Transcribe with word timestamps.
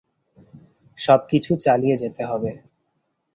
সবকিছু 0.97 1.51
চালিয়ে 1.57 1.95
যেতে 1.97 2.23
হবে। 2.25 2.51